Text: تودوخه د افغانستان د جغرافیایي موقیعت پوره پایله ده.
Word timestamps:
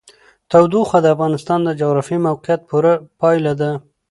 تودوخه 0.51 0.97
د 1.01 1.07
افغانستان 1.15 1.59
د 1.63 1.69
جغرافیایي 1.79 2.25
موقیعت 2.27 2.61
پوره 2.69 2.93
پایله 3.19 3.53
ده. 3.61 3.71